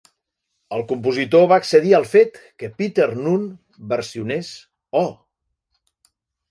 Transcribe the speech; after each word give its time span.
El 0.77 0.79
compositor 0.91 1.43
va 1.51 1.59
accedir 1.63 1.93
al 1.97 2.09
fet 2.13 2.41
que 2.63 2.71
Peter 2.81 3.07
Noone 3.23 3.49
versionés 3.95 4.53
Oh! 5.05 5.09